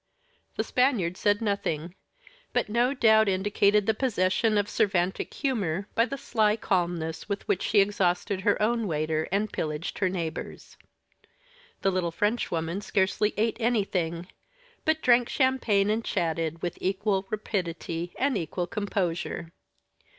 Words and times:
The 0.55 0.63
Spaniard 0.63 1.15
said 1.15 1.43
nothing, 1.43 1.93
but 2.53 2.69
no 2.69 2.91
doubt 2.91 3.29
indicated 3.29 3.85
the 3.85 3.93
possession 3.93 4.57
of 4.57 4.67
Cervantic 4.67 5.31
humor 5.31 5.89
by 5.93 6.05
the 6.05 6.17
sly 6.17 6.55
calmness 6.57 7.29
with 7.29 7.47
which 7.47 7.61
she 7.61 7.81
exhausted 7.81 8.41
her 8.41 8.59
own 8.59 8.87
waiter 8.87 9.27
and 9.31 9.53
pillaged 9.53 9.99
her 9.99 10.09
neighbors. 10.09 10.75
The 11.83 11.91
little 11.91 12.09
Frenchwoman 12.09 12.81
scarcely 12.81 13.35
ate 13.37 13.57
anything, 13.59 14.27
but 14.85 15.03
drank 15.03 15.29
champagne 15.29 15.91
and 15.91 16.03
chatted, 16.03 16.63
with 16.63 16.79
equal 16.81 17.27
rapidity 17.29 18.15
and 18.17 18.35
equal 18.35 18.65
composure. 18.65 19.51